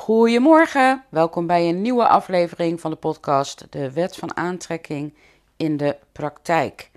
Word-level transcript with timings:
Goedemorgen, 0.00 1.04
welkom 1.08 1.46
bij 1.46 1.68
een 1.68 1.82
nieuwe 1.82 2.08
aflevering 2.08 2.80
van 2.80 2.90
de 2.90 2.96
podcast 2.96 3.66
De 3.70 3.92
Wet 3.92 4.16
van 4.16 4.36
Aantrekking 4.36 5.14
in 5.56 5.76
de 5.76 5.96
Praktijk. 6.12 6.90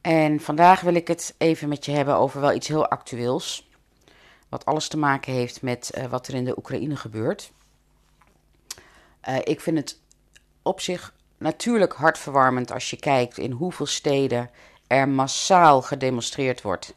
En 0.00 0.40
vandaag 0.40 0.80
wil 0.80 0.94
ik 0.94 1.08
het 1.08 1.34
even 1.38 1.68
met 1.68 1.84
je 1.84 1.92
hebben 1.92 2.16
over 2.16 2.40
wel 2.40 2.52
iets 2.52 2.68
heel 2.68 2.88
actueels, 2.88 3.70
wat 4.48 4.64
alles 4.64 4.88
te 4.88 4.96
maken 4.96 5.32
heeft 5.32 5.62
met 5.62 5.90
uh, 5.98 6.04
wat 6.04 6.26
er 6.26 6.34
in 6.34 6.44
de 6.44 6.58
Oekraïne 6.58 6.96
gebeurt. 6.96 7.52
Uh, 9.28 9.36
ik 9.42 9.60
vind 9.60 9.76
het 9.76 10.00
op 10.62 10.80
zich 10.80 11.14
natuurlijk 11.38 11.92
hartverwarmend 11.92 12.72
als 12.72 12.90
je 12.90 12.96
kijkt 12.96 13.38
in 13.38 13.50
hoeveel 13.50 13.86
steden 13.86 14.50
er 14.86 15.08
massaal 15.08 15.82
gedemonstreerd 15.82 16.62
wordt. 16.62 16.94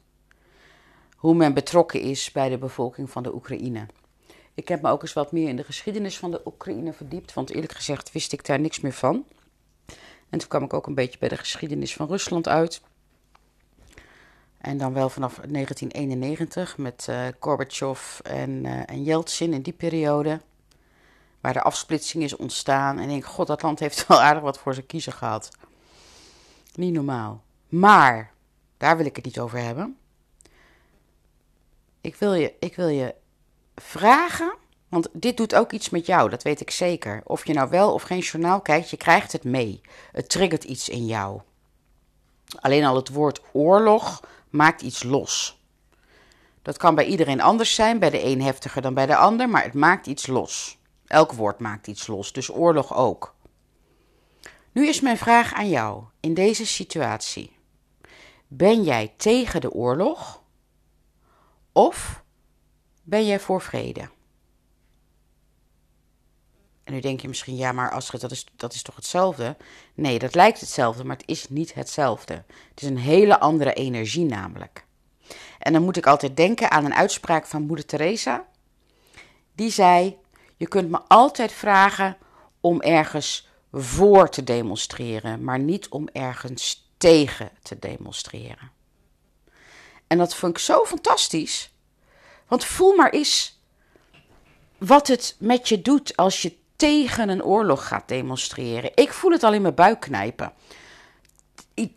Hoe 1.16 1.36
men 1.36 1.54
betrokken 1.54 2.02
is 2.02 2.32
bij 2.32 2.50
de 2.50 2.58
bevolking 2.58 3.10
van 3.10 3.24
de 3.24 3.34
Oekraïne. 3.34 3.86
Ik 4.58 4.68
heb 4.68 4.82
me 4.82 4.90
ook 4.90 5.02
eens 5.02 5.14
wat 5.14 5.32
meer 5.32 5.50
in 5.50 5.56
de 5.56 5.64
geschiedenis 5.64 6.18
van 6.18 6.32
de 6.32 6.42
Oekraïne 6.46 6.94
verdiept, 6.94 7.34
want 7.34 7.50
eerlijk 7.50 7.74
gezegd 7.74 8.12
wist 8.12 8.34
ik 8.34 8.46
daar 8.46 8.60
niks 8.60 8.80
meer 8.80 8.94
van. 8.94 9.26
En 10.30 10.40
toen 10.40 10.48
kwam 10.48 10.64
ik 10.64 10.74
ook 10.74 10.88
een 10.88 10.96
beetje 10.96 11.20
bij 11.20 11.30
de 11.30 11.38
geschiedenis 11.38 11.94
van 11.94 12.08
Rusland 12.08 12.48
uit. 12.48 12.82
En 14.58 14.78
dan 14.78 14.94
wel 14.94 15.10
vanaf 15.10 15.34
1991 15.34 16.78
met 16.78 17.08
uh, 17.10 17.28
Gorbachev 17.40 18.20
en, 18.20 18.64
uh, 18.64 18.90
en 18.90 19.04
Yeltsin 19.04 19.54
in 19.54 19.62
die 19.62 19.74
periode. 19.74 20.42
Waar 21.42 21.54
de 21.54 21.62
afsplitsing 21.62 22.24
is 22.24 22.36
ontstaan. 22.36 22.98
En 22.98 23.04
ik 23.04 23.10
denk, 23.10 23.26
god, 23.26 23.48
dat 23.48 23.62
land 23.62 23.80
heeft 23.80 24.06
wel 24.08 24.22
aardig 24.22 24.44
wat 24.44 24.60
voor 24.60 24.74
zijn 24.74 24.86
kiezer 24.86 25.14
gehad. 25.14 25.50
Niet 26.76 26.94
normaal. 26.94 27.44
Maar, 27.68 28.32
daar 28.78 28.98
wil 28.98 29.06
ik 29.06 29.16
het 29.16 29.26
niet 29.26 29.40
over 29.40 29.60
hebben. 29.60 29.98
Ik 32.02 32.16
wil 32.16 32.34
je, 32.34 32.54
ik 32.60 32.76
wil 32.76 32.88
je 32.88 33.16
vragen, 33.82 34.56
want 34.90 35.08
dit 35.14 35.38
doet 35.38 35.56
ook 35.56 35.72
iets 35.72 35.90
met 35.90 36.06
jou, 36.06 36.30
dat 36.30 36.44
weet 36.44 36.62
ik 36.62 36.72
zeker. 36.72 37.22
Of 37.24 37.46
je 37.48 37.54
nou 37.54 37.70
wel 37.70 37.94
of 37.94 38.02
geen 38.02 38.20
journaal 38.20 38.62
kijkt, 38.62 38.90
je 38.90 38.98
krijgt 38.98 39.32
het 39.32 39.44
mee. 39.44 39.82
Het 40.12 40.30
triggert 40.30 40.64
iets 40.64 40.90
in 40.90 41.06
jou. 41.06 41.42
Alleen 42.60 42.86
al 42.86 42.96
het 42.96 43.10
woord 43.10 43.42
oorlog 43.52 44.24
maakt 44.50 44.82
iets 44.82 45.04
los. 45.04 45.62
Dat 46.62 46.78
kan 46.78 46.96
bij 46.96 47.06
iedereen 47.06 47.42
anders 47.42 47.76
zijn, 47.76 48.00
bij 48.00 48.10
de 48.10 48.24
een 48.24 48.42
heftiger 48.42 48.82
dan 48.82 48.94
bij 48.94 49.06
de 49.06 49.16
ander, 49.16 49.50
maar 49.50 49.64
het 49.64 49.74
maakt 49.74 50.08
iets 50.08 50.28
los. 50.28 50.78
Elk 51.08 51.32
woord 51.32 51.60
maakt 51.60 51.88
iets 51.88 52.08
los, 52.08 52.34
dus 52.34 52.50
oorlog 52.50 52.96
ook. 52.96 53.36
Nu 54.72 54.88
is 54.88 55.02
mijn 55.02 55.18
vraag 55.18 55.54
aan 55.54 55.70
jou 55.70 56.04
in 56.20 56.34
deze 56.34 56.66
situatie. 56.66 57.56
Ben 58.48 58.84
jij 58.84 59.14
tegen 59.18 59.62
de 59.62 59.72
oorlog? 59.72 60.42
Of 61.72 62.24
ben 63.08 63.26
jij 63.26 63.40
voor 63.40 63.62
vrede? 63.62 64.10
En 66.84 66.94
nu 66.94 67.00
denk 67.00 67.22
je 67.22 67.28
misschien, 67.28 67.56
ja, 67.56 67.72
maar 67.72 67.92
Astrid, 67.92 68.22
dat 68.22 68.32
is, 68.32 68.46
dat 68.56 68.74
is 68.74 68.82
toch 68.82 68.96
hetzelfde? 68.96 69.58
Nee, 69.94 70.20
dat 70.20 70.36
lijkt 70.36 70.60
hetzelfde, 70.60 71.04
maar 71.04 71.16
het 71.18 71.28
is 71.28 71.50
niet 71.50 71.74
hetzelfde. 71.74 72.34
Het 72.70 72.82
is 72.82 72.88
een 72.88 72.98
hele 72.98 73.40
andere 73.40 73.74
energie 73.74 74.26
namelijk. 74.26 74.86
En 75.60 75.74
dan 75.74 75.84
moet 75.84 75.98
ik 75.98 76.08
altijd 76.08 76.38
denken 76.38 76.72
aan 76.72 76.86
een 76.86 76.94
uitspraak 76.94 77.46
van 77.46 77.62
moeder 77.62 77.86
Teresa. 77.86 78.48
Die 79.56 79.72
zei, 79.72 80.18
je 80.58 80.68
kunt 80.68 80.90
me 80.90 81.00
altijd 81.08 81.52
vragen 81.52 82.18
om 82.62 82.82
ergens 82.82 83.48
voor 83.72 84.30
te 84.30 84.44
demonstreren, 84.44 85.44
maar 85.44 85.60
niet 85.60 85.90
om 85.90 86.08
ergens 86.08 86.92
tegen 86.98 87.52
te 87.62 87.80
demonstreren. 87.80 88.72
En 90.08 90.18
dat 90.18 90.36
vond 90.36 90.58
ik 90.58 90.64
zo 90.64 90.86
fantastisch. 90.86 91.76
Want 92.48 92.66
voel 92.66 92.96
maar 92.96 93.10
eens 93.10 93.60
wat 94.78 95.08
het 95.08 95.36
met 95.40 95.70
je 95.70 95.82
doet 95.82 96.16
als 96.16 96.42
je 96.42 96.56
tegen 96.76 97.30
een 97.30 97.44
oorlog 97.44 97.88
gaat 97.88 98.08
demonstreren. 98.08 98.92
Ik 98.96 99.14
voel 99.14 99.32
het 99.32 99.44
al 99.44 99.54
in 99.54 99.62
mijn 99.62 99.76
buik 99.76 100.00
knijpen. 100.00 100.54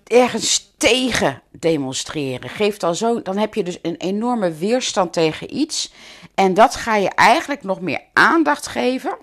Ergens 0.05 0.73
tegen 0.77 1.43
demonstreren 1.51 2.51
geeft 2.51 2.83
al 2.83 2.95
zo. 2.95 3.23
Dan 3.23 3.37
heb 3.37 3.55
je 3.55 3.65
dus 3.65 3.79
een 3.83 3.97
enorme 3.97 4.53
weerstand 4.53 5.13
tegen 5.13 5.57
iets. 5.57 5.93
En 6.35 6.55
dat 6.55 6.75
ga 6.77 6.97
je 6.97 7.09
eigenlijk 7.09 7.63
nog 7.63 7.81
meer 7.81 8.03
aandacht 8.13 8.67
geven. 8.67 9.17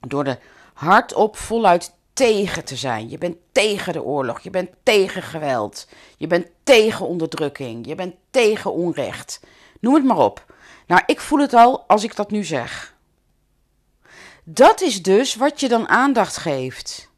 Door 0.00 0.24
er 0.24 0.38
hardop 0.74 1.36
voluit 1.36 1.94
tegen 2.12 2.64
te 2.64 2.76
zijn. 2.76 3.08
Je 3.08 3.18
bent 3.18 3.36
tegen 3.52 3.92
de 3.92 4.02
oorlog. 4.02 4.40
Je 4.40 4.50
bent 4.50 4.70
tegen 4.82 5.22
geweld. 5.22 5.88
Je 6.16 6.26
bent 6.26 6.46
tegen 6.64 7.06
onderdrukking. 7.06 7.86
Je 7.86 7.94
bent 7.94 8.14
tegen 8.30 8.72
onrecht. 8.72 9.40
Noem 9.84 9.94
het 9.94 10.04
maar 10.04 10.18
op. 10.18 10.54
Nou, 10.86 11.02
ik 11.06 11.20
voel 11.20 11.38
het 11.38 11.54
al 11.54 11.84
als 11.86 12.04
ik 12.04 12.16
dat 12.16 12.30
nu 12.30 12.44
zeg. 12.44 12.94
Dat 14.44 14.80
is 14.80 15.02
dus 15.02 15.34
wat 15.34 15.60
je 15.60 15.68
dan 15.68 15.88
aandacht 15.88 16.36
geeft. 16.36 17.10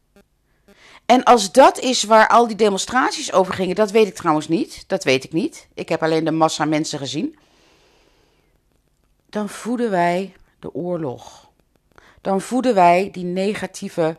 En 1.05 1.25
als 1.25 1.53
dat 1.53 1.79
is 1.79 2.03
waar 2.03 2.29
al 2.29 2.47
die 2.47 2.57
demonstraties 2.57 3.33
over 3.33 3.55
gingen, 3.55 3.75
dat 3.75 3.91
weet 3.91 4.07
ik 4.07 4.15
trouwens 4.15 4.49
niet. 4.49 4.85
Dat 4.87 5.05
weet 5.05 5.25
ik 5.25 5.33
niet. 5.33 5.69
Ik 5.75 5.89
heb 5.89 6.03
alleen 6.03 6.25
de 6.25 6.31
massa 6.31 6.65
mensen 6.65 6.99
gezien. 6.99 7.39
Dan 9.27 9.49
voeden 9.49 9.91
wij 9.91 10.35
de 10.59 10.75
oorlog. 10.75 11.49
Dan 12.21 12.41
voeden 12.41 12.75
wij 12.75 13.09
die 13.13 13.25
negatieve 13.25 14.19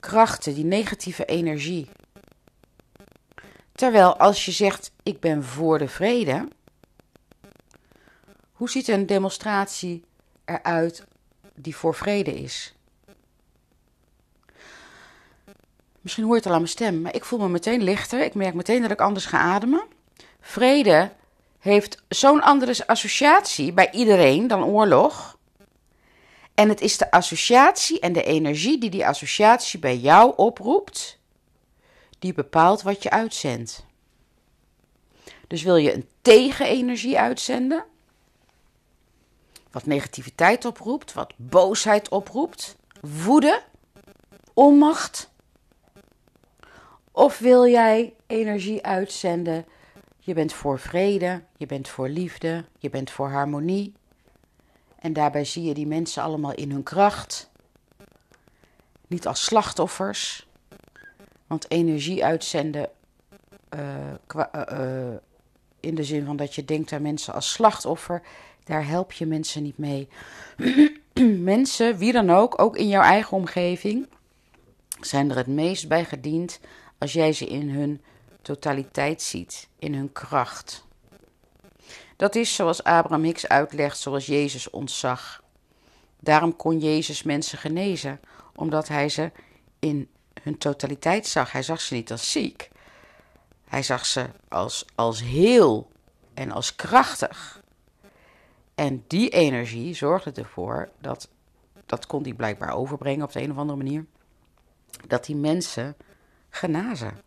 krachten, 0.00 0.54
die 0.54 0.64
negatieve 0.64 1.24
energie. 1.24 1.88
Terwijl 3.72 4.16
als 4.16 4.44
je 4.44 4.52
zegt: 4.52 4.92
Ik 5.02 5.20
ben 5.20 5.44
voor 5.44 5.78
de 5.78 5.88
vrede, 5.88 6.48
hoe 8.56 8.70
ziet 8.70 8.88
een 8.88 9.06
demonstratie 9.06 10.04
eruit 10.44 11.04
die 11.54 11.76
voor 11.76 11.94
vrede 11.94 12.34
is? 12.34 12.74
Misschien 16.00 16.24
hoor 16.24 16.34
je 16.34 16.40
het 16.40 16.48
al 16.48 16.54
aan 16.54 16.62
mijn 16.62 16.72
stem, 16.72 17.00
maar 17.00 17.14
ik 17.14 17.24
voel 17.24 17.38
me 17.38 17.48
meteen 17.48 17.82
lichter. 17.82 18.20
Ik 18.20 18.34
merk 18.34 18.54
meteen 18.54 18.82
dat 18.82 18.90
ik 18.90 19.00
anders 19.00 19.26
ga 19.26 19.38
ademen. 19.38 19.82
Vrede 20.40 21.12
heeft 21.58 22.02
zo'n 22.08 22.42
andere 22.42 22.86
associatie 22.86 23.72
bij 23.72 23.90
iedereen 23.90 24.46
dan 24.46 24.64
oorlog. 24.64 25.38
En 26.54 26.68
het 26.68 26.80
is 26.80 26.96
de 26.96 27.10
associatie 27.10 28.00
en 28.00 28.12
de 28.12 28.22
energie 28.22 28.78
die 28.78 28.90
die 28.90 29.06
associatie 29.06 29.78
bij 29.78 29.96
jou 29.96 30.32
oproept, 30.36 31.18
die 32.18 32.32
bepaalt 32.32 32.82
wat 32.82 33.02
je 33.02 33.10
uitzendt. 33.10 33.84
Dus 35.46 35.62
wil 35.62 35.76
je 35.76 35.94
een 35.94 36.08
tegenenergie 36.22 37.18
uitzenden, 37.18 37.84
wat 39.76 39.86
negativiteit 39.86 40.64
oproept, 40.64 41.12
wat 41.12 41.32
boosheid 41.36 42.08
oproept, 42.08 42.76
woede, 43.00 43.62
onmacht? 44.54 45.30
Of 47.12 47.38
wil 47.38 47.66
jij 47.66 48.14
energie 48.26 48.86
uitzenden? 48.86 49.64
Je 50.18 50.34
bent 50.34 50.52
voor 50.52 50.78
vrede, 50.78 51.42
je 51.56 51.66
bent 51.66 51.88
voor 51.88 52.08
liefde, 52.08 52.64
je 52.78 52.90
bent 52.90 53.10
voor 53.10 53.28
harmonie. 53.28 53.92
En 54.98 55.12
daarbij 55.12 55.44
zie 55.44 55.64
je 55.64 55.74
die 55.74 55.86
mensen 55.86 56.22
allemaal 56.22 56.54
in 56.54 56.70
hun 56.70 56.82
kracht. 56.82 57.50
Niet 59.06 59.26
als 59.26 59.44
slachtoffers. 59.44 60.48
Want 61.46 61.70
energie 61.70 62.24
uitzenden 62.24 62.90
uh, 63.74 63.80
uh, 64.36 64.44
uh, 64.72 65.14
in 65.80 65.94
de 65.94 66.04
zin 66.04 66.24
van 66.24 66.36
dat 66.36 66.54
je 66.54 66.64
denkt 66.64 66.92
aan 66.92 67.02
mensen 67.02 67.34
als 67.34 67.52
slachtoffer, 67.52 68.22
daar 68.66 68.86
help 68.86 69.12
je 69.12 69.26
mensen 69.26 69.62
niet 69.62 69.78
mee. 69.78 70.08
mensen, 71.52 71.96
wie 71.96 72.12
dan 72.12 72.30
ook, 72.30 72.60
ook 72.60 72.76
in 72.76 72.88
jouw 72.88 73.02
eigen 73.02 73.36
omgeving, 73.36 74.08
zijn 75.00 75.30
er 75.30 75.36
het 75.36 75.46
meest 75.46 75.88
bij 75.88 76.04
gediend 76.04 76.60
als 76.98 77.12
jij 77.12 77.32
ze 77.32 77.46
in 77.46 77.70
hun 77.70 78.02
totaliteit 78.42 79.22
ziet, 79.22 79.68
in 79.78 79.94
hun 79.94 80.12
kracht. 80.12 80.84
Dat 82.16 82.34
is 82.34 82.54
zoals 82.54 82.84
Abraham 82.84 83.22
Hicks 83.22 83.48
uitlegt, 83.48 83.98
zoals 83.98 84.26
Jezus 84.26 84.70
ons 84.70 84.98
zag. 84.98 85.42
Daarom 86.20 86.56
kon 86.56 86.78
Jezus 86.78 87.22
mensen 87.22 87.58
genezen, 87.58 88.20
omdat 88.54 88.88
hij 88.88 89.08
ze 89.08 89.30
in 89.78 90.08
hun 90.42 90.58
totaliteit 90.58 91.26
zag. 91.26 91.52
Hij 91.52 91.62
zag 91.62 91.80
ze 91.80 91.94
niet 91.94 92.10
als 92.10 92.32
ziek, 92.32 92.70
hij 93.68 93.82
zag 93.82 94.06
ze 94.06 94.26
als, 94.48 94.84
als 94.94 95.22
heel 95.22 95.90
en 96.34 96.50
als 96.52 96.76
krachtig. 96.76 97.64
En 98.76 99.04
die 99.06 99.28
energie 99.28 99.94
zorgde 99.94 100.32
ervoor 100.32 100.88
dat, 101.00 101.28
dat 101.86 102.06
kon 102.06 102.22
hij 102.22 102.32
blijkbaar 102.32 102.74
overbrengen 102.74 103.24
op 103.24 103.32
de 103.32 103.42
een 103.42 103.50
of 103.50 103.56
andere 103.56 103.78
manier, 103.78 104.04
dat 105.06 105.24
die 105.24 105.36
mensen 105.36 105.96
genazen. 106.48 107.22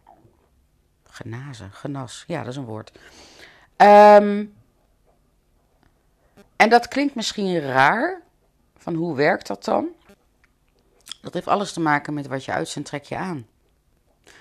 Genazen, 1.04 1.72
genas, 1.72 2.24
ja, 2.28 2.40
dat 2.40 2.52
is 2.52 2.56
een 2.56 2.66
woord. 2.66 2.92
Um, 3.78 4.54
en 6.56 6.70
dat 6.70 6.88
klinkt 6.88 7.16
misschien 7.16 7.60
raar, 7.60 8.22
van 8.78 8.94
hoe 8.94 9.16
werkt 9.16 9.48
dat 9.48 9.64
dan? 9.64 9.88
Dat 11.22 11.34
heeft 11.34 11.48
alles 11.48 11.74
te 11.74 11.80
maken 11.80 12.14
met 12.14 12.28
wat 12.28 12.46
je 12.46 12.52
uitzendt, 12.52 12.88
trek 12.88 13.04
je 13.04 13.18
aan. 13.18 13.48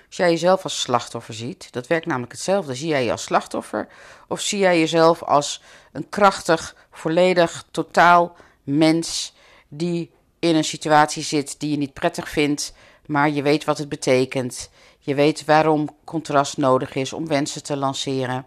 Als 0.09 0.17
jij 0.17 0.29
jezelf 0.29 0.63
als 0.63 0.79
slachtoffer 0.79 1.33
ziet, 1.33 1.71
dat 1.71 1.87
werkt 1.87 2.05
namelijk 2.05 2.31
hetzelfde. 2.31 2.75
Zie 2.75 2.87
jij 2.87 3.03
je 3.03 3.11
als 3.11 3.23
slachtoffer 3.23 3.87
of 4.27 4.41
zie 4.41 4.59
jij 4.59 4.79
jezelf 4.79 5.23
als 5.23 5.61
een 5.91 6.09
krachtig, 6.09 6.75
volledig, 6.91 7.65
totaal 7.71 8.35
mens 8.63 9.33
die 9.67 10.11
in 10.39 10.55
een 10.55 10.63
situatie 10.63 11.23
zit 11.23 11.59
die 11.59 11.71
je 11.71 11.77
niet 11.77 11.93
prettig 11.93 12.29
vindt, 12.29 12.73
maar 13.05 13.29
je 13.29 13.41
weet 13.41 13.63
wat 13.63 13.77
het 13.77 13.89
betekent. 13.89 14.69
Je 14.99 15.15
weet 15.15 15.45
waarom 15.45 15.89
contrast 16.03 16.57
nodig 16.57 16.95
is 16.95 17.13
om 17.13 17.27
wensen 17.27 17.63
te 17.63 17.77
lanceren, 17.77 18.45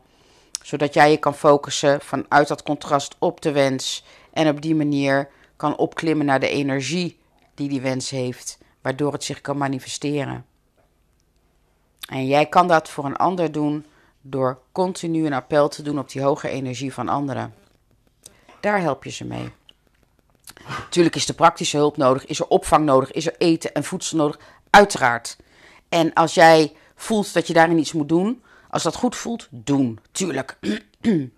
zodat 0.63 0.95
jij 0.95 1.11
je 1.11 1.17
kan 1.17 1.35
focussen 1.35 2.01
vanuit 2.01 2.49
dat 2.49 2.63
contrast 2.63 3.17
op 3.19 3.41
de 3.41 3.53
wens 3.53 4.05
en 4.33 4.49
op 4.49 4.63
die 4.63 4.75
manier 4.75 5.29
kan 5.57 5.77
opklimmen 5.77 6.27
naar 6.27 6.41
de 6.41 6.49
energie 6.49 7.19
die 7.55 7.69
die 7.69 7.81
wens 7.81 8.11
heeft, 8.11 8.59
waardoor 8.81 9.13
het 9.13 9.25
zich 9.25 9.41
kan 9.41 9.57
manifesteren. 9.57 10.52
En 12.13 12.27
jij 12.27 12.47
kan 12.47 12.69
dat 12.69 12.89
voor 12.89 13.05
een 13.05 13.17
ander 13.17 13.53
doen 13.53 13.87
door 14.21 14.59
continu 14.73 15.27
een 15.27 15.33
appel 15.33 15.69
te 15.69 15.83
doen 15.83 15.99
op 15.99 16.11
die 16.11 16.23
hoge 16.23 16.49
energie 16.49 16.93
van 16.93 17.09
anderen. 17.09 17.55
Daar 18.61 18.81
help 18.81 19.05
je 19.05 19.11
ze 19.11 19.25
mee. 19.25 19.53
Natuurlijk 20.69 21.17
is 21.17 21.29
er 21.29 21.35
praktische 21.35 21.77
hulp 21.77 21.97
nodig, 21.97 22.27
is 22.27 22.39
er 22.39 22.47
opvang 22.47 22.85
nodig, 22.85 23.13
is 23.13 23.27
er 23.27 23.35
eten 23.39 23.75
en 23.75 23.85
voedsel 23.85 24.17
nodig, 24.17 24.39
uiteraard. 24.71 25.37
En 25.89 26.13
als 26.13 26.35
jij 26.35 26.77
voelt 26.95 27.33
dat 27.33 27.47
je 27.47 27.53
daarin 27.53 27.79
iets 27.79 27.93
moet 27.93 28.09
doen, 28.09 28.43
als 28.71 28.83
dat 28.83 28.95
goed 28.95 29.17
voelt, 29.17 29.49
doen, 29.51 29.99
tuurlijk. 30.11 30.59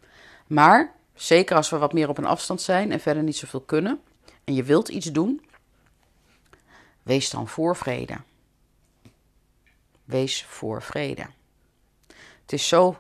maar 0.46 0.92
zeker 1.14 1.56
als 1.56 1.70
we 1.70 1.78
wat 1.78 1.92
meer 1.92 2.08
op 2.08 2.18
een 2.18 2.24
afstand 2.24 2.60
zijn 2.60 2.92
en 2.92 3.00
verder 3.00 3.22
niet 3.22 3.36
zoveel 3.36 3.60
kunnen 3.60 4.00
en 4.44 4.54
je 4.54 4.62
wilt 4.62 4.88
iets 4.88 5.12
doen, 5.12 5.46
wees 7.02 7.30
dan 7.30 7.48
voor 7.48 7.76
vrede. 7.76 8.16
Wees 10.04 10.44
voor 10.44 10.82
vrede. 10.82 11.26
Het 12.42 12.52
is 12.52 12.68
zo. 12.68 12.96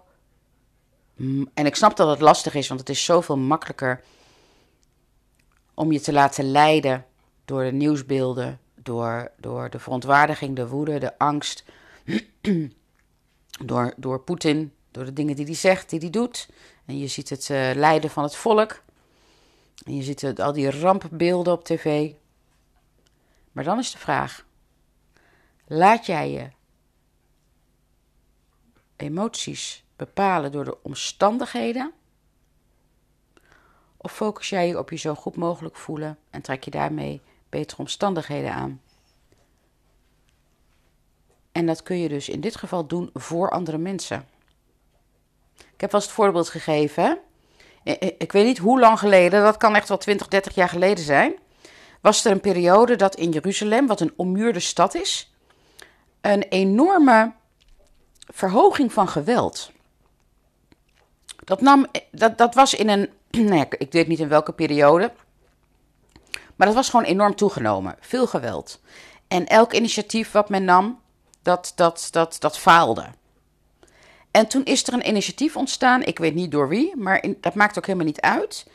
En 1.54 1.66
ik 1.66 1.74
snap 1.74 1.96
dat 1.96 2.08
het 2.08 2.20
lastig 2.20 2.54
is, 2.54 2.68
want 2.68 2.80
het 2.80 2.88
is 2.88 3.04
zoveel 3.04 3.36
makkelijker 3.36 4.02
om 5.74 5.92
je 5.92 6.00
te 6.00 6.12
laten 6.12 6.50
leiden 6.50 7.06
door 7.44 7.64
de 7.64 7.72
nieuwsbeelden, 7.72 8.60
door, 8.74 9.30
door 9.36 9.70
de 9.70 9.78
verontwaardiging, 9.78 10.56
de 10.56 10.68
woede, 10.68 10.98
de 10.98 11.18
angst, 11.18 11.64
door, 13.64 13.94
door 13.96 14.20
Poetin, 14.20 14.72
door 14.90 15.04
de 15.04 15.12
dingen 15.12 15.36
die 15.36 15.44
hij 15.44 15.54
zegt, 15.54 15.90
die 15.90 15.98
hij 15.98 16.10
doet. 16.10 16.48
En 16.84 16.98
je 16.98 17.06
ziet 17.06 17.28
het 17.28 17.48
uh, 17.48 17.70
lijden 17.74 18.10
van 18.10 18.22
het 18.22 18.36
volk. 18.36 18.82
En 19.84 19.96
je 19.96 20.02
ziet 20.02 20.20
het, 20.20 20.40
al 20.40 20.52
die 20.52 20.70
rampbeelden 20.70 21.52
op 21.52 21.64
tv. 21.64 22.12
Maar 23.52 23.64
dan 23.64 23.78
is 23.78 23.90
de 23.90 23.98
vraag: 23.98 24.44
laat 25.66 26.06
jij 26.06 26.30
je 26.30 26.48
emoties 28.96 29.84
bepalen 29.96 30.52
door 30.52 30.64
de 30.64 30.82
omstandigheden? 30.82 31.92
Of 33.96 34.12
focus 34.12 34.48
jij 34.48 34.68
je 34.68 34.78
op 34.78 34.90
je 34.90 34.96
zo 34.96 35.14
goed 35.14 35.36
mogelijk 35.36 35.76
voelen 35.76 36.18
en 36.30 36.42
trek 36.42 36.64
je 36.64 36.70
daarmee 36.70 37.20
betere 37.48 37.80
omstandigheden 37.80 38.52
aan? 38.52 38.80
En 41.52 41.66
dat 41.66 41.82
kun 41.82 41.98
je 41.98 42.08
dus 42.08 42.28
in 42.28 42.40
dit 42.40 42.56
geval 42.56 42.86
doen 42.86 43.10
voor 43.12 43.50
andere 43.50 43.78
mensen. 43.78 44.26
Ik 45.56 45.80
heb 45.80 45.92
wel 45.92 46.00
eens 46.00 46.04
het 46.04 46.20
voorbeeld 46.20 46.48
gegeven. 46.48 47.18
Ik 48.18 48.32
weet 48.32 48.44
niet 48.44 48.58
hoe 48.58 48.80
lang 48.80 48.98
geleden, 48.98 49.42
dat 49.42 49.56
kan 49.56 49.76
echt 49.76 49.88
wel 49.88 49.98
20, 49.98 50.28
30 50.28 50.54
jaar 50.54 50.68
geleden 50.68 51.04
zijn. 51.04 51.34
Was 52.00 52.24
er 52.24 52.32
een 52.32 52.40
periode 52.40 52.96
dat 52.96 53.14
in 53.14 53.30
Jeruzalem, 53.30 53.86
wat 53.86 54.00
een 54.00 54.12
ommuurde 54.16 54.60
stad 54.60 54.94
is, 54.94 55.34
een 56.20 56.42
enorme 56.42 57.32
verhoging 58.34 58.92
van 58.92 59.08
geweld. 59.08 59.70
Dat, 61.44 61.60
nam, 61.60 61.86
dat, 62.10 62.38
dat 62.38 62.54
was 62.54 62.74
in 62.74 62.88
een, 62.88 63.08
nou 63.48 63.66
ik 63.78 63.92
weet 63.92 64.08
niet 64.08 64.20
in 64.20 64.28
welke 64.28 64.52
periode, 64.52 65.12
maar 66.56 66.66
dat 66.66 66.76
was 66.76 66.90
gewoon 66.90 67.04
enorm 67.04 67.34
toegenomen. 67.34 67.96
Veel 68.00 68.26
geweld. 68.26 68.80
En 69.28 69.46
elk 69.46 69.72
initiatief 69.72 70.32
wat 70.32 70.48
men 70.48 70.64
nam, 70.64 71.00
dat, 71.42 71.72
dat, 71.74 72.08
dat, 72.10 72.36
dat 72.38 72.58
faalde. 72.58 73.06
En 74.30 74.46
toen 74.46 74.64
is 74.64 74.86
er 74.86 74.92
een 74.92 75.08
initiatief 75.08 75.56
ontstaan, 75.56 76.02
ik 76.02 76.18
weet 76.18 76.34
niet 76.34 76.50
door 76.50 76.68
wie, 76.68 76.96
maar 76.96 77.24
dat 77.40 77.54
maakt 77.54 77.78
ook 77.78 77.86
helemaal 77.86 78.06
niet 78.06 78.20
uit. 78.20 78.66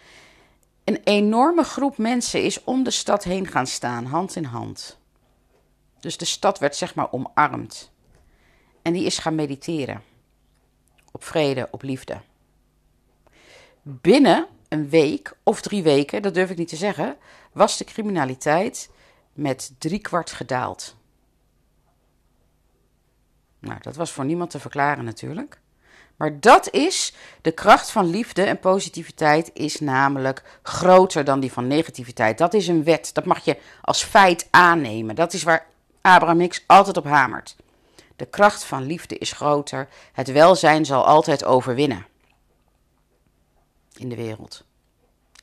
Een 0.83 1.01
enorme 1.03 1.63
groep 1.63 1.97
mensen 1.97 2.43
is 2.43 2.63
om 2.63 2.83
de 2.83 2.91
stad 2.91 3.23
heen 3.23 3.47
gaan 3.47 3.67
staan, 3.67 4.05
hand 4.05 4.35
in 4.35 4.43
hand. 4.43 4.97
Dus 5.99 6.17
de 6.17 6.25
stad 6.25 6.59
werd 6.59 6.75
zeg 6.75 6.95
maar 6.95 7.11
omarmd. 7.11 7.91
En 8.89 8.95
die 8.95 9.05
is 9.05 9.17
gaan 9.17 9.35
mediteren. 9.35 10.03
Op 11.11 11.23
vrede, 11.23 11.67
op 11.71 11.81
liefde. 11.81 12.21
Binnen 13.81 14.47
een 14.67 14.89
week 14.89 15.33
of 15.43 15.61
drie 15.61 15.83
weken, 15.83 16.21
dat 16.21 16.33
durf 16.33 16.49
ik 16.49 16.57
niet 16.57 16.67
te 16.67 16.75
zeggen, 16.75 17.17
was 17.51 17.77
de 17.77 17.83
criminaliteit 17.83 18.89
met 19.33 19.71
driekwart 19.77 20.31
gedaald. 20.31 20.95
Nou, 23.59 23.77
dat 23.81 23.95
was 23.95 24.11
voor 24.11 24.25
niemand 24.25 24.49
te 24.49 24.59
verklaren 24.59 25.05
natuurlijk. 25.05 25.59
Maar 26.15 26.39
dat 26.39 26.71
is, 26.71 27.13
de 27.41 27.51
kracht 27.51 27.91
van 27.91 28.09
liefde 28.09 28.43
en 28.43 28.59
positiviteit 28.59 29.51
is 29.53 29.79
namelijk 29.79 30.59
groter 30.61 31.23
dan 31.23 31.39
die 31.39 31.51
van 31.51 31.67
negativiteit. 31.67 32.37
Dat 32.37 32.53
is 32.53 32.67
een 32.67 32.83
wet, 32.83 33.09
dat 33.13 33.25
mag 33.25 33.45
je 33.45 33.57
als 33.81 34.03
feit 34.03 34.47
aannemen. 34.49 35.15
Dat 35.15 35.33
is 35.33 35.43
waar 35.43 35.65
Abraham 36.01 36.39
Hicks 36.39 36.63
altijd 36.67 36.97
op 36.97 37.05
hamert. 37.05 37.55
De 38.19 38.25
kracht 38.25 38.63
van 38.63 38.83
liefde 38.83 39.17
is 39.17 39.31
groter. 39.31 39.89
Het 40.13 40.31
welzijn 40.31 40.85
zal 40.85 41.05
altijd 41.05 41.43
overwinnen. 41.43 42.05
In 43.93 44.09
de 44.09 44.15
wereld. 44.15 44.63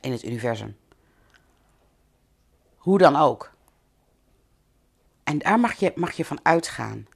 In 0.01 0.11
het 0.11 0.23
universum. 0.23 0.77
Hoe 2.77 2.97
dan 2.97 3.15
ook. 3.15 3.51
En 5.23 5.37
daar 5.37 5.59
mag 5.59 5.73
je, 5.73 5.91
mag 5.95 6.11
je 6.11 6.25
van 6.25 6.39
uitgaan. 6.43 7.07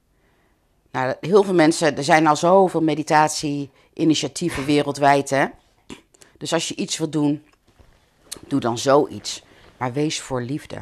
Nou, 0.92 1.16
heel 1.20 1.44
veel 1.44 1.54
mensen, 1.54 1.98
er 1.98 2.04
zijn 2.04 2.28
al 2.28 2.36
zoveel 2.36 2.82
meditatie-initiatieven 2.82 4.66
wereldwijd. 4.66 5.30
Hè? 5.30 5.46
Dus 6.38 6.54
als 6.54 6.68
je 6.68 6.76
iets 6.76 6.98
wilt 6.98 7.12
doen, 7.12 7.46
doe 8.48 8.60
dan 8.60 8.78
zoiets. 8.78 9.44
Maar 9.78 9.94
wees 9.94 10.22
voor 10.22 10.42
liefde. 10.42 10.82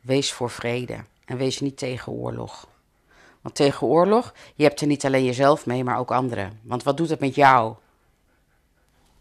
Wees 0.00 0.32
voor 0.32 0.50
vrede. 0.50 1.04
En 1.24 1.36
wees 1.36 1.60
niet 1.60 1.76
tegen 1.78 2.12
oorlog. 2.12 2.68
Want 3.46 3.58
tegen 3.58 3.86
oorlog, 3.86 4.34
je 4.54 4.64
hebt 4.64 4.80
er 4.80 4.86
niet 4.86 5.04
alleen 5.04 5.24
jezelf 5.24 5.66
mee, 5.66 5.84
maar 5.84 5.98
ook 5.98 6.10
anderen. 6.10 6.60
Want 6.62 6.82
wat 6.82 6.96
doet 6.96 7.08
het 7.08 7.20
met 7.20 7.34
jou? 7.34 7.74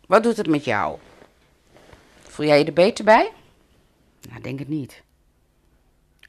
Wat 0.07 0.23
doet 0.23 0.37
het 0.37 0.47
met 0.47 0.65
jou? 0.65 0.97
Voel 2.21 2.45
jij 2.45 2.59
je 2.59 2.65
er 2.65 2.73
beter 2.73 3.05
bij? 3.05 3.31
Nou, 4.29 4.41
denk 4.41 4.59
het 4.59 4.67
niet. 4.67 5.03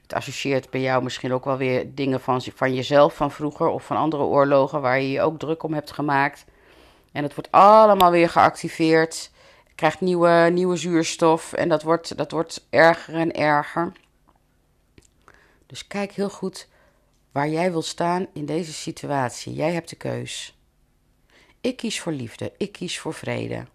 Het 0.01 0.13
associeert 0.13 0.69
bij 0.69 0.81
jou 0.81 1.03
misschien 1.03 1.33
ook 1.33 1.45
wel 1.45 1.57
weer 1.57 1.95
dingen 1.95 2.21
van, 2.21 2.41
van 2.41 2.73
jezelf 2.73 3.15
van 3.15 3.31
vroeger 3.31 3.67
of 3.67 3.85
van 3.85 3.97
andere 3.97 4.23
oorlogen 4.23 4.81
waar 4.81 5.01
je 5.01 5.11
je 5.11 5.21
ook 5.21 5.39
druk 5.39 5.63
om 5.63 5.73
hebt 5.73 5.91
gemaakt. 5.91 6.45
En 7.11 7.23
het 7.23 7.35
wordt 7.35 7.51
allemaal 7.51 8.11
weer 8.11 8.29
geactiveerd. 8.29 9.31
Krijgt 9.75 10.01
nieuwe, 10.01 10.49
nieuwe 10.51 10.75
zuurstof 10.75 11.53
en 11.53 11.69
dat 11.69 11.83
wordt, 11.83 12.17
dat 12.17 12.31
wordt 12.31 12.67
erger 12.69 13.15
en 13.15 13.33
erger. 13.33 13.91
Dus 15.65 15.87
kijk 15.87 16.11
heel 16.11 16.29
goed 16.29 16.67
waar 17.37 17.49
jij 17.49 17.71
wil 17.71 17.81
staan 17.81 18.27
in 18.33 18.45
deze 18.45 18.73
situatie. 18.73 19.53
Jij 19.53 19.73
hebt 19.73 19.89
de 19.89 19.95
keus. 19.95 20.57
Ik 21.61 21.77
kies 21.77 21.99
voor 21.99 22.11
liefde, 22.11 22.51
ik 22.57 22.71
kies 22.71 22.99
voor 22.99 23.13
vrede. 23.13 23.65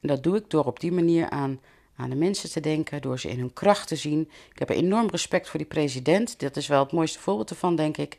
En 0.00 0.08
dat 0.08 0.22
doe 0.22 0.36
ik 0.36 0.50
door 0.50 0.64
op 0.64 0.80
die 0.80 0.92
manier 0.92 1.30
aan, 1.30 1.60
aan 1.96 2.10
de 2.10 2.16
mensen 2.16 2.50
te 2.50 2.60
denken, 2.60 3.02
door 3.02 3.18
ze 3.18 3.28
in 3.28 3.38
hun 3.38 3.52
kracht 3.52 3.88
te 3.88 3.96
zien. 3.96 4.30
Ik 4.52 4.58
heb 4.58 4.68
enorm 4.68 5.08
respect 5.08 5.48
voor 5.48 5.58
die 5.58 5.68
president. 5.68 6.40
Dat 6.40 6.56
is 6.56 6.66
wel 6.66 6.82
het 6.82 6.92
mooiste 6.92 7.18
voorbeeld 7.18 7.50
ervan, 7.50 7.76
denk 7.76 7.96
ik. 7.96 8.18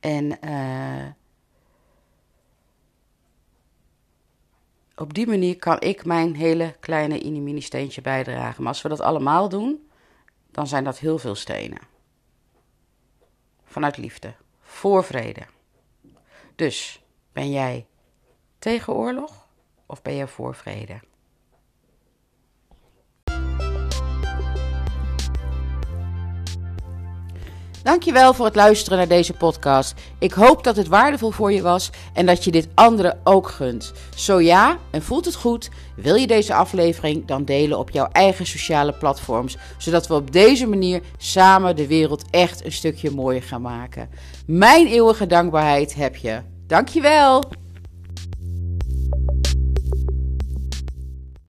En 0.00 0.38
uh, 0.44 1.06
op 4.96 5.14
die 5.14 5.26
manier 5.26 5.56
kan 5.56 5.80
ik 5.80 6.04
mijn 6.04 6.34
hele 6.34 6.76
kleine 6.80 7.20
inimini-steentje 7.20 8.00
bijdragen. 8.00 8.62
Maar 8.62 8.72
als 8.72 8.82
we 8.82 8.88
dat 8.88 9.00
allemaal 9.00 9.48
doen, 9.48 9.88
dan 10.50 10.66
zijn 10.66 10.84
dat 10.84 10.98
heel 10.98 11.18
veel 11.18 11.34
stenen 11.34 11.96
vanuit 13.68 13.96
liefde, 13.96 14.34
voor 14.60 15.04
vrede. 15.04 15.46
Dus 16.54 17.02
ben 17.32 17.50
jij 17.50 17.86
tegen 18.58 18.92
oorlog 18.92 19.48
of 19.86 20.02
ben 20.02 20.16
jij 20.16 20.26
voor 20.26 20.54
vrede? 20.54 21.00
Dankjewel 27.88 28.34
voor 28.34 28.44
het 28.44 28.54
luisteren 28.54 28.98
naar 28.98 29.08
deze 29.08 29.32
podcast. 29.32 29.94
Ik 30.18 30.32
hoop 30.32 30.64
dat 30.64 30.76
het 30.76 30.88
waardevol 30.88 31.30
voor 31.30 31.52
je 31.52 31.62
was 31.62 31.90
en 32.12 32.26
dat 32.26 32.44
je 32.44 32.50
dit 32.50 32.68
anderen 32.74 33.20
ook 33.24 33.48
gunt. 33.48 33.92
Zo 34.16 34.40
ja, 34.40 34.78
en 34.90 35.02
voelt 35.02 35.24
het 35.24 35.34
goed, 35.34 35.70
wil 35.96 36.14
je 36.14 36.26
deze 36.26 36.54
aflevering 36.54 37.26
dan 37.26 37.44
delen 37.44 37.78
op 37.78 37.90
jouw 37.90 38.08
eigen 38.12 38.46
sociale 38.46 38.92
platforms, 38.92 39.56
zodat 39.78 40.06
we 40.06 40.14
op 40.14 40.32
deze 40.32 40.66
manier 40.66 41.02
samen 41.16 41.76
de 41.76 41.86
wereld 41.86 42.24
echt 42.30 42.64
een 42.64 42.72
stukje 42.72 43.10
mooier 43.10 43.42
gaan 43.42 43.62
maken. 43.62 44.10
Mijn 44.46 44.86
eeuwige 44.86 45.26
dankbaarheid 45.26 45.94
heb 45.94 46.16
je. 46.16 46.40
Dankjewel! 46.66 47.42